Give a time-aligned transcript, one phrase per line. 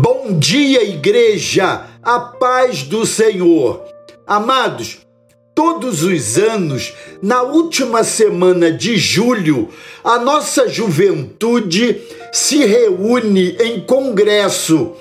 [0.00, 3.82] Bom dia, igreja, a paz do Senhor.
[4.24, 4.98] Amados,
[5.56, 9.68] todos os anos, na última semana de julho,
[10.04, 12.00] a nossa juventude
[12.32, 14.92] se reúne em congresso.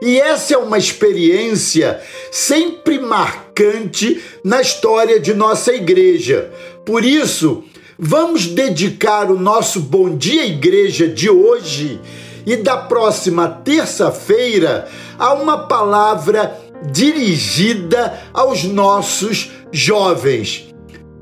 [0.00, 2.00] E essa é uma experiência
[2.32, 6.50] sempre marcante na história de nossa igreja.
[6.86, 7.62] Por isso,
[7.98, 12.00] vamos dedicar o nosso Bom Dia Igreja de hoje
[12.46, 14.88] e da próxima terça-feira
[15.18, 16.58] a uma palavra
[16.90, 20.68] dirigida aos nossos jovens.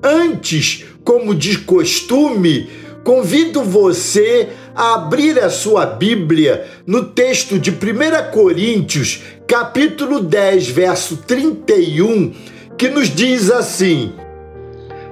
[0.03, 2.71] Antes, como de costume,
[3.03, 11.17] convido você a abrir a sua Bíblia no texto de 1 Coríntios, capítulo 10, verso
[11.17, 12.33] 31,
[12.77, 14.13] que nos diz assim: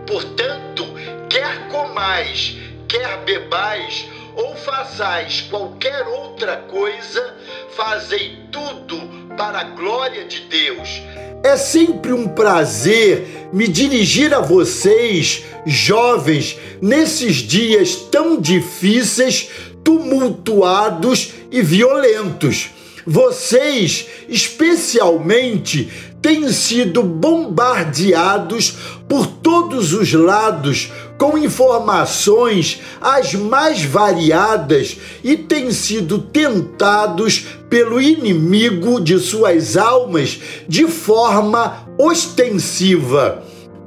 [0.07, 0.85] Portanto,
[1.29, 2.57] quer comais,
[2.89, 7.35] quer bebais, ou façais qualquer outra coisa,
[7.77, 9.01] fazei tudo
[9.37, 11.03] para a glória de Deus.
[11.43, 19.49] É sempre um prazer me dirigir a vocês, jovens, nesses dias tão difíceis,
[19.85, 22.71] tumultuados e violentos.
[23.07, 25.89] Vocês, especialmente,
[26.21, 28.75] têm sido bombardeados
[29.09, 39.01] por todos os lados com informações as mais variadas e têm sido tentados pelo inimigo
[39.01, 43.43] de suas almas de forma ostensiva.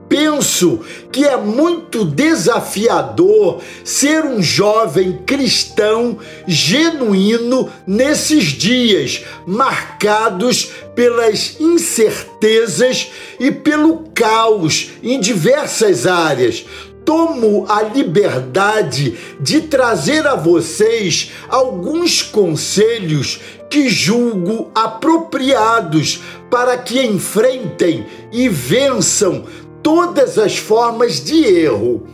[0.09, 0.80] Penso
[1.11, 13.52] que é muito desafiador ser um jovem cristão genuíno nesses dias marcados pelas incertezas e
[13.52, 16.66] pelo caos em diversas áreas
[17.09, 28.06] tomo a liberdade de trazer a vocês alguns conselhos que julgo apropriados para que enfrentem
[28.32, 29.45] e vençam
[29.82, 32.08] todas as formas de erro.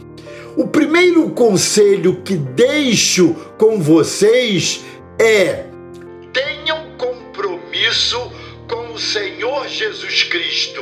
[0.56, 4.82] O primeiro conselho que deixo com vocês
[5.20, 5.66] é:
[6.32, 8.32] tenham compromisso
[8.96, 10.82] o Senhor Jesus Cristo.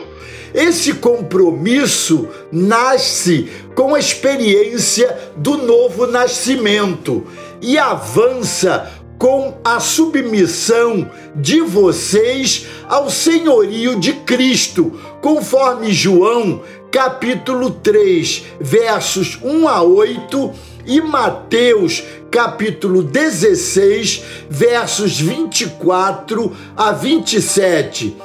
[0.53, 7.25] Esse compromisso nasce com a experiência do novo nascimento
[7.59, 18.43] e avança com a submissão de vocês ao senhorio de Cristo, conforme João, capítulo 3,
[18.59, 20.53] versos 1 a 8
[20.85, 28.15] e Mateus, capítulo 16, versos 24 a 27.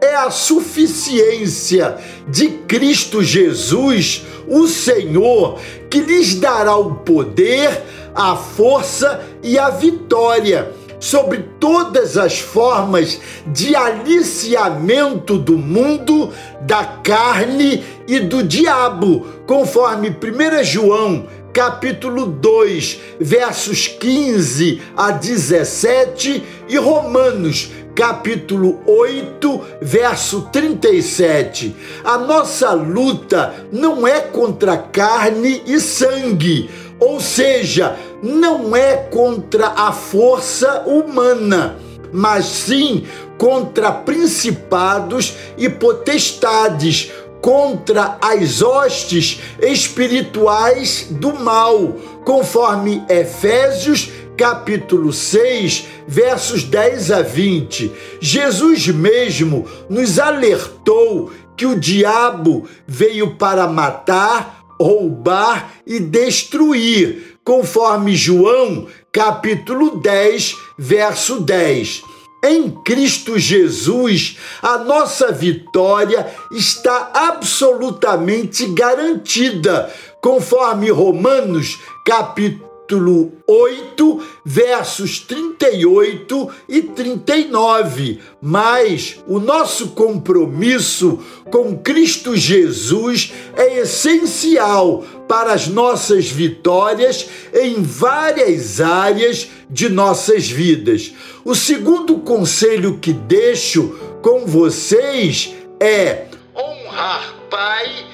[0.00, 1.96] É a suficiência
[2.28, 7.82] de Cristo Jesus, o Senhor, que lhes dará o poder
[8.18, 17.84] a força e a vitória sobre todas as formas de aliciamento do mundo, da carne
[18.08, 21.26] e do diabo, conforme 1 João
[21.58, 31.74] capítulo 2, versos 15 a 17 e Romanos capítulo 8, verso 37.
[32.04, 36.70] A nossa luta não é contra carne e sangue,
[37.00, 41.76] ou seja, não é contra a força humana,
[42.12, 43.04] mas sim
[43.36, 47.10] contra principados e potestades,
[47.40, 51.94] contra as hostes espirituais do mal,
[52.24, 57.92] conforme Efésios capítulo 6, versos 10 a 20.
[58.20, 68.86] Jesus mesmo nos alertou que o diabo veio para matar, roubar e destruir, conforme João,
[69.10, 72.02] capítulo 10, verso 10.
[72.44, 85.20] Em Cristo Jesus, a nossa vitória está absolutamente garantida, conforme Romanos, capítulo capítulo 8, versos
[85.20, 88.18] 38 e 39.
[88.40, 98.80] Mas o nosso compromisso com Cristo Jesus é essencial para as nossas vitórias em várias
[98.80, 101.12] áreas de nossas vidas.
[101.44, 106.26] O segundo conselho que deixo com vocês é
[106.56, 108.07] honrar pai.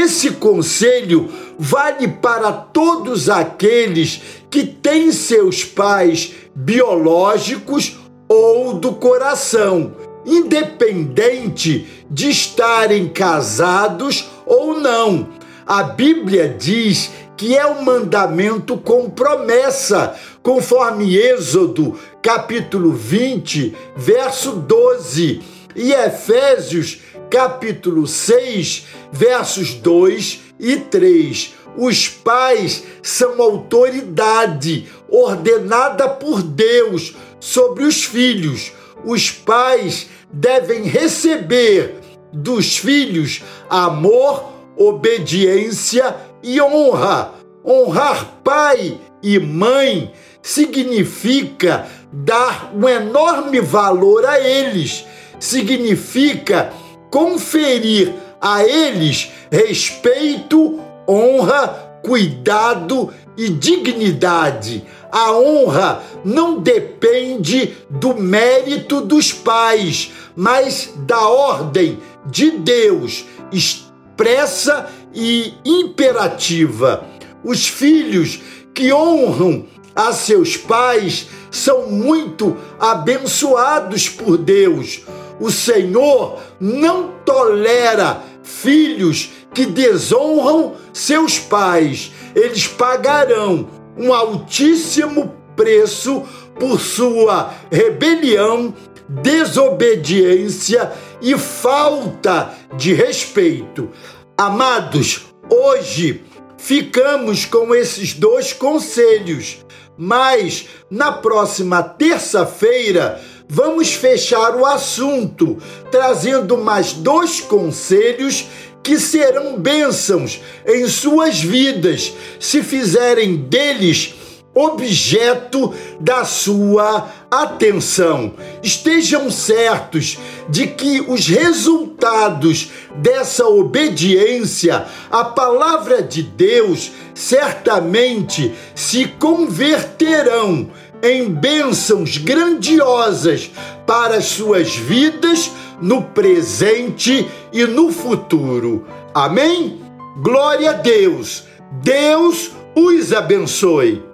[0.00, 9.94] Esse conselho vale para todos aqueles que têm seus pais biológicos ou do coração,
[10.24, 15.28] independente de estarem casados ou não.
[15.66, 25.42] A Bíblia diz que é um mandamento com promessa, conforme Êxodo, capítulo 20, verso 12,
[25.76, 27.00] e Efésios,
[27.30, 31.54] capítulo 6, versos 2 e 3.
[31.76, 38.72] Os pais são autoridade ordenada por Deus sobre os filhos.
[39.04, 41.94] Os pais devem receber
[42.32, 47.34] dos filhos amor, obediência e honra.
[47.64, 50.12] Honrar pai e mãe
[50.42, 55.04] significa dar um enorme valor a eles,
[55.38, 56.72] significa
[57.10, 64.84] conferir a eles respeito, honra, cuidado e dignidade.
[65.10, 75.54] A honra não depende do mérito dos pais, mas da ordem de Deus, expressa e
[75.64, 77.04] imperativa.
[77.42, 78.40] Os filhos
[78.72, 85.02] que honram a seus pais são muito abençoados por Deus.
[85.40, 92.12] O Senhor não tolera filhos que desonram seus pais.
[92.34, 93.66] Eles pagarão
[93.96, 96.22] um altíssimo preço
[96.58, 98.74] por sua rebelião,
[99.08, 100.92] desobediência
[101.22, 103.88] e falta de respeito.
[104.36, 106.22] Amados, hoje
[106.58, 109.64] ficamos com esses dois conselhos,
[109.96, 115.58] mas na próxima terça-feira vamos fechar o assunto,
[115.90, 118.46] trazendo mais dois conselhos
[118.80, 124.14] que serão bênçãos em suas vidas se fizerem deles
[124.54, 128.34] objeto da sua atenção.
[128.62, 130.18] Estejam certos
[130.48, 140.70] de que os resultados dessa obediência à palavra de Deus certamente se converterão
[141.02, 143.50] em bênçãos grandiosas
[143.86, 145.50] para as suas vidas
[145.80, 148.86] no presente e no futuro.
[149.14, 149.80] Amém?
[150.22, 151.44] Glória a Deus.
[151.82, 154.09] Deus os abençoe.